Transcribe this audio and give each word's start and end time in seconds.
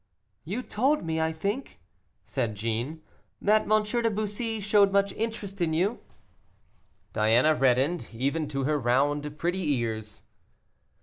"You 0.43 0.63
told 0.63 1.05
me, 1.05 1.21
I 1.21 1.31
think," 1.31 1.79
said 2.25 2.55
Jeanne, 2.55 3.01
"that 3.39 3.71
M. 3.71 3.83
de 3.83 4.09
Bussy 4.09 4.59
showed 4.59 4.91
much 4.91 5.13
interest 5.13 5.61
in 5.61 5.73
you." 5.73 5.99
Diana 7.13 7.53
reddened, 7.53 8.07
even 8.11 8.47
to 8.47 8.63
her 8.63 8.79
round 8.79 9.37
pretty 9.37 9.73
ears. 9.73 10.23